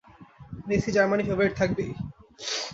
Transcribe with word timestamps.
Messi 0.67 0.89
Germany 0.95 1.23
favourite 1.27 1.53
থাকবেই। 1.59 1.91